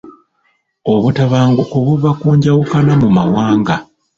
Obutabanguko 0.93 1.75
buva 1.85 2.11
ku 2.19 2.27
njawukana 2.37 2.93
mu 3.01 3.09
mawanga. 3.17 3.75